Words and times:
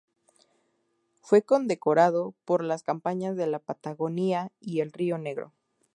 Fue 1.21 1.43
condecorado 1.43 2.33
por 2.43 2.63
las 2.63 2.81
campañas 2.81 3.37
de 3.37 3.45
la 3.45 3.59
Patagonia 3.59 4.51
y 4.59 4.79
el 4.79 4.91
Río 4.93 5.19
Negro. 5.19 5.53